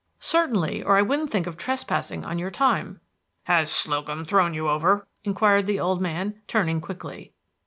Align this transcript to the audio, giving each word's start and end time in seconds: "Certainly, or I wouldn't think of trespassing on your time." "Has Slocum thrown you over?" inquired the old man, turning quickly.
"Certainly, 0.19 0.81
or 0.81 0.97
I 0.97 1.03
wouldn't 1.03 1.29
think 1.29 1.45
of 1.45 1.57
trespassing 1.57 2.25
on 2.25 2.39
your 2.39 2.49
time." 2.49 3.01
"Has 3.43 3.71
Slocum 3.71 4.25
thrown 4.25 4.55
you 4.55 4.67
over?" 4.67 5.07
inquired 5.23 5.67
the 5.67 5.79
old 5.79 6.01
man, 6.01 6.41
turning 6.47 6.81
quickly. 6.81 7.33